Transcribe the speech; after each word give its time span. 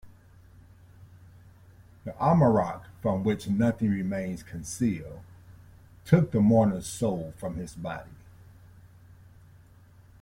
The 2.05 2.13
amarok, 2.13 2.85
"from 3.03 3.23
which 3.23 3.47
nothing 3.47 3.91
remains 3.91 4.41
concealed", 4.41 5.19
took 6.05 6.31
the 6.31 6.41
mourner's 6.41 6.87
soul 6.87 7.35
from 7.37 7.57
his 7.57 7.75
body. 7.75 8.09